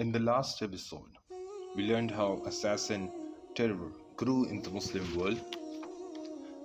[0.00, 1.18] In the last episode,
[1.76, 3.12] we learned how assassin
[3.54, 5.38] terror grew in the Muslim world.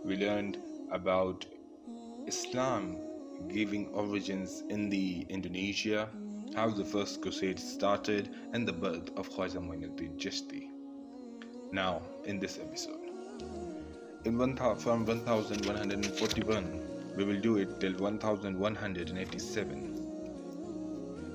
[0.05, 0.57] We learned
[0.89, 1.45] about
[2.27, 2.95] Islam
[3.49, 6.07] giving origins in the Indonesia,
[6.55, 10.69] how the first crusade started, and the birth of Khwaja Muinuddin Chishti.
[11.73, 13.11] Now, in this episode,
[14.23, 19.94] in one thou- from 1141, we will do it till 1187.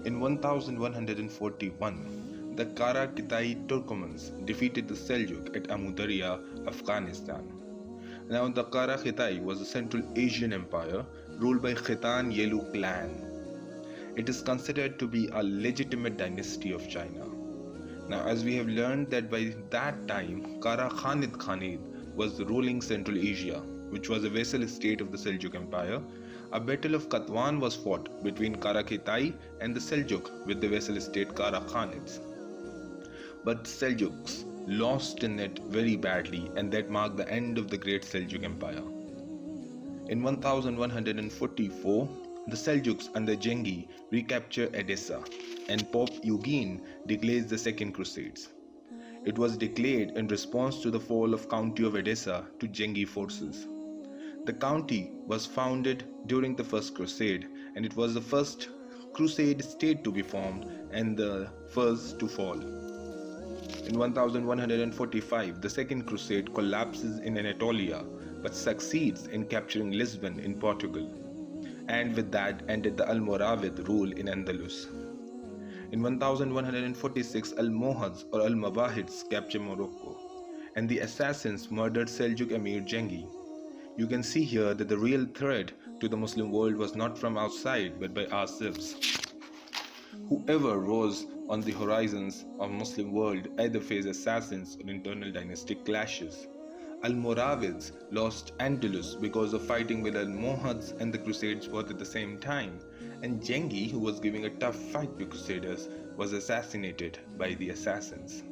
[0.03, 7.45] In 1141, the Kara Khitai Turkomans defeated the Seljuk at Amudarya, Afghanistan.
[8.31, 11.04] Now, the Kara Khitai was a Central Asian empire
[11.36, 13.11] ruled by Khitan Yelu clan.
[14.17, 17.26] It is considered to be a legitimate dynasty of China.
[18.09, 21.79] Now, as we have learned that by that time, Kara Khanid Khanid
[22.14, 26.01] was ruling Central Asia, which was a vassal state of the Seljuk Empire.
[26.53, 31.00] A battle of Katwan was fought between Kara Khitai and the Seljuk with the vassal
[31.00, 32.19] state Kara Khanids.
[33.45, 38.03] But Seljuks lost in it very badly, and that marked the end of the Great
[38.03, 38.83] Seljuk Empire.
[40.09, 42.09] In 1144,
[42.48, 45.23] the Seljuks under Zengi recapture Edessa,
[45.69, 48.48] and Pope Eugene declares the Second Crusades.
[49.25, 53.69] It was declared in response to the fall of County of Edessa to Zengi's forces.
[54.47, 57.47] The county was founded during the First Crusade,
[57.77, 58.69] and it was the first
[59.13, 62.59] crusade state to be formed and the first to fall.
[62.59, 68.03] In 1145, the Second Crusade collapses in Anatolia
[68.43, 71.07] but succeeds in capturing Lisbon in Portugal,
[71.89, 74.87] and with that ended the Almoravid rule in Andalus.
[75.93, 80.17] In 1146, Almohads or Almowahids capture Morocco,
[80.77, 83.27] and the assassins murdered Seljuk Emir Zengi.
[84.01, 87.37] You can see here that the real threat to the Muslim world was not from
[87.37, 88.97] outside but by ourselves.
[90.27, 96.48] Whoever rose on the horizons of Muslim world either faced assassins or internal dynastic clashes.
[97.05, 102.38] Almoravids lost Andalus because of fighting with Almohads and the Crusades both at the same
[102.38, 102.81] time,
[103.22, 108.44] and Zengi, who was giving a tough fight to Crusaders, was assassinated by the assassins.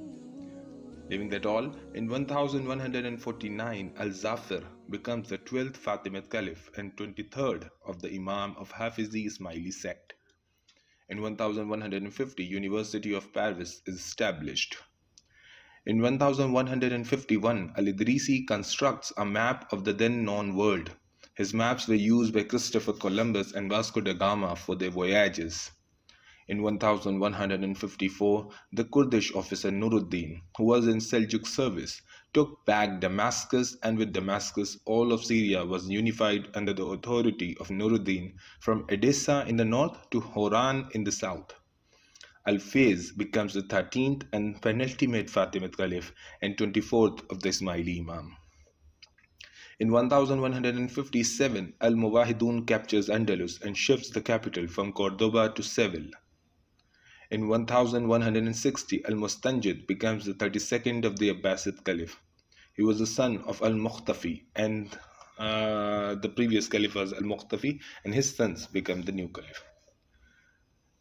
[1.09, 8.01] Leaving that all, in 1149, Al Zafir becomes the 12th Fatimid Caliph and 23rd of
[8.01, 10.15] the Imam of Hafizi Ismaili sect.
[11.09, 14.77] In 1150, University of Paris is established.
[15.87, 20.91] In 1151, Al-Idrisi constructs a map of the then known world.
[21.35, 25.71] His maps were used by Christopher Columbus and Vasco da Gama for their voyages.
[26.49, 32.03] In 1154, the Kurdish officer Nuruddin, who was in Seljuk service,
[32.35, 37.69] took back Damascus, and with Damascus, all of Syria was unified under the authority of
[37.69, 41.55] Nuruddin from Edessa in the north to Horan in the south.
[42.47, 48.37] Al-Faiz becomes the 13th and penultimate Fatimid Caliph and 24th of the Ismaili Imam.
[49.81, 56.11] In 1157, Al-Muwahidun captures Andalus and shifts the capital from Cordoba to Seville.
[57.31, 62.19] In 1160, Al-Mustanjid becomes the 32nd of the Abbasid Caliph.
[62.75, 64.99] He was the son of Al-Mukhtafi and
[65.39, 69.63] uh, the previous Caliph was Al-Mukhtafi and his sons become the new Caliph.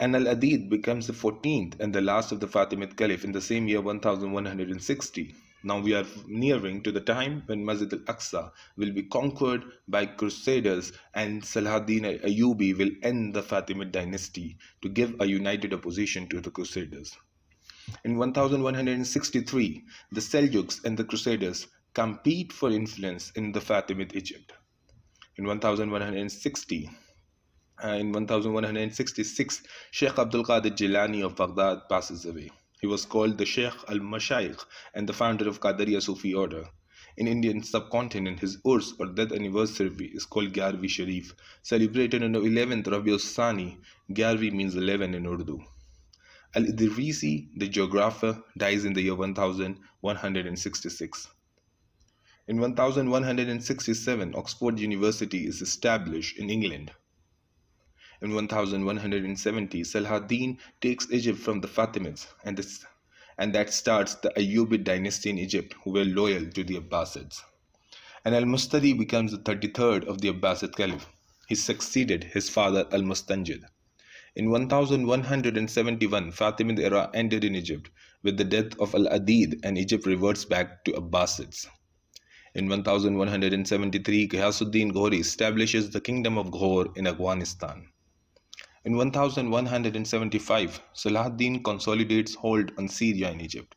[0.02, 3.70] And Al-Adid becomes the 14th and the last of the Fatimid Caliph in the same
[3.70, 5.34] year 1160.
[5.64, 10.94] Now we are nearing to the time when Masjid al-Aqsa will be conquered by crusaders
[11.16, 16.52] and Salahuddin Ayyubi will end the Fatimid dynasty to give a united opposition to the
[16.52, 17.18] crusaders.
[18.04, 24.54] In 1163, the Seljuks and the crusaders compete for influence in the Fatimid Egypt.
[25.38, 26.90] In 1160,
[27.84, 32.52] uh, in 1166, Sheikh Abdul Qadir Jilani of Baghdad passes away.
[32.80, 36.70] He was called the Sheikh al Mashayikh and the founder of Qadariya Sufi order.
[37.18, 41.34] In Indian subcontinent, his Urs or death anniversary is called Gyarvi Sharif,
[41.64, 43.80] celebrated on the 11th Rabiul Sani.
[44.12, 45.60] Gyarvi means 11 in Urdu.
[46.54, 51.28] Al Idrisi, the geographer, dies in the year 1166.
[52.48, 56.92] In 1167, Oxford University is established in England.
[58.20, 62.84] In 1170, Salahuddin takes Egypt from the Fatimids, and, this,
[63.38, 67.44] and that starts the Ayyubid dynasty in Egypt, who were loyal to the Abbasids.
[68.26, 71.06] And Al Mustadi becomes the 33rd of the Abbasid Caliph.
[71.48, 73.64] He succeeded his father Al Mustanjid.
[74.36, 77.92] In 1171, Fatimid era ended in Egypt
[78.24, 81.68] with the death of Al Adid, and Egypt reverts back to Abbasids.
[82.56, 87.90] In 1173, Ghiyasuddin Ghori establishes the kingdom of Ghor in Afghanistan.
[88.88, 93.76] In 1175, Salahuddin consolidates hold on Syria and Egypt.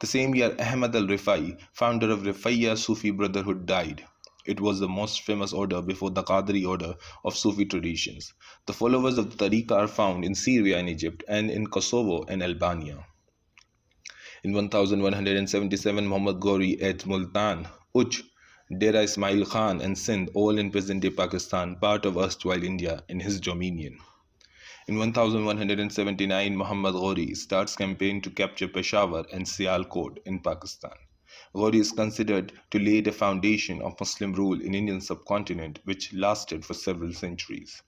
[0.00, 4.04] The same year, Ahmad al Rifai, founder of Rifaiya Sufi Brotherhood, died.
[4.44, 8.34] It was the most famous order before the Qadri order of Sufi traditions.
[8.66, 12.42] The followers of the Tariqa are found in Syria and Egypt and in Kosovo and
[12.42, 13.06] Albania.
[14.44, 17.66] In 1177, Muhammad Ghori at Multan,
[17.96, 18.22] Uch,
[18.76, 23.40] Dera Ismail Khan and Sindh, all in present-day Pakistan, part of erstwhile India, in his
[23.40, 23.98] dominion.
[24.90, 30.96] In 1179, Muhammad Ghori starts campaign to capture Peshawar and Sialkot in Pakistan.
[31.54, 36.64] Ghori is considered to lay the foundation of Muslim rule in Indian subcontinent which lasted
[36.64, 37.84] for several centuries.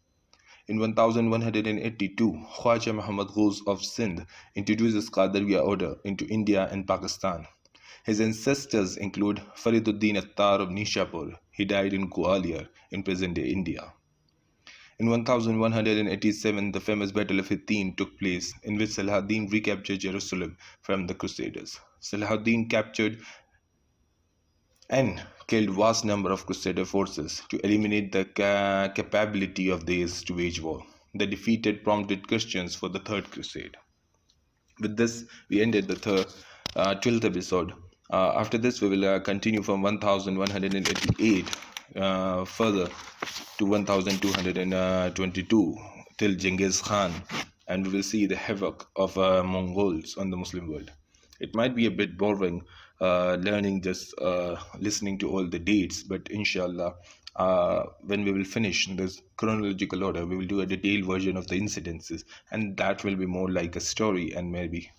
[0.68, 4.24] In 1182, Khwaja Muhammad Ghuz of Sindh
[4.54, 7.48] introduces Qadariya order into India and Pakistan.
[8.04, 11.36] His ancestors include Fariduddin Attar of Nishapur.
[11.50, 13.92] He died in Gwalior in present-day India.
[15.02, 21.08] In 1187, the famous Battle of Hattin took place, in which Salahuddin recaptured Jerusalem from
[21.08, 21.80] the Crusaders.
[22.00, 23.20] Salahuddin captured
[24.88, 30.36] and killed vast number of Crusader forces to eliminate the ca capability of theirs to
[30.36, 30.86] wage war.
[31.14, 33.76] The defeated prompted Christians for the Third Crusade.
[34.78, 36.26] With this, we ended the third,
[36.76, 37.72] uh, 12th episode.
[38.12, 41.48] Uh, after this, we will uh, continue from 1188
[41.96, 42.88] uh, further
[43.58, 45.76] to 1222
[46.18, 47.12] till Genghis Khan
[47.68, 50.90] and we will see the havoc of uh, Mongols on the Muslim world.
[51.40, 52.62] It might be a bit boring
[53.00, 56.94] uh, learning just uh, listening to all the dates, but inshallah,
[57.36, 61.46] uh, when we will finish this chronological order, we will do a detailed version of
[61.48, 64.90] the incidences, and that will be more like a story and maybe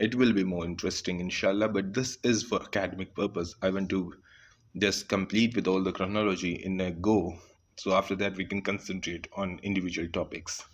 [0.00, 4.12] it will be more interesting inshallah but this is for academic purpose i want to
[4.76, 7.34] just complete with all the chronology in a go.
[7.76, 10.64] So after that we can concentrate on individual topics.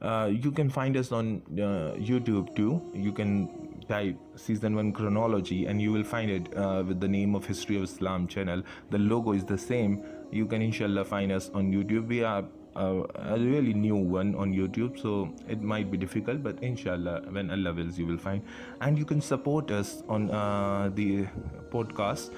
[0.00, 2.82] Uh, you can find us on uh, youtube too.
[2.92, 7.34] You can type season 1 chronology and you will find it uh, with the name
[7.36, 8.62] of history of islam channel.
[8.90, 10.02] The logo is the same.
[10.32, 12.08] You can inshallah find us on youtube.
[12.08, 12.44] We are
[12.76, 17.50] uh, a really new one on YouTube, so it might be difficult, but inshallah, when
[17.50, 18.42] Allah wills, you will find.
[18.80, 21.26] And you can support us on uh, the
[21.70, 22.30] podcast,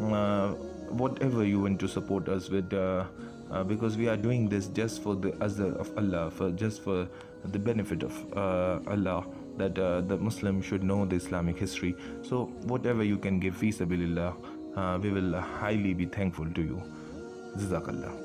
[0.00, 0.48] uh,
[1.02, 3.04] whatever you want to support us with, uh,
[3.50, 7.06] uh, because we are doing this just for the azhar of Allah, for just for
[7.44, 9.24] the benefit of uh, Allah.
[9.56, 11.94] That the Muslim should know the Islamic history.
[12.22, 16.82] So, whatever you can give, fi sabilillah, we will highly be thankful to you.
[17.56, 18.23] Jazakallah.